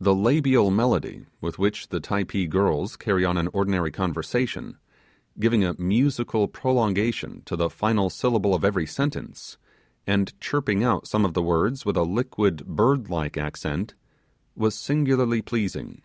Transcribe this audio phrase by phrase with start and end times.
[0.00, 4.78] The labial melody with which the Typee girls carry on an ordinary conversation,
[5.38, 9.56] giving a musical prolongation to the final syllable of every sentence,
[10.08, 13.94] and chirping out some of the words with a liquid, bird like accent,
[14.56, 16.02] was singularly pleasing.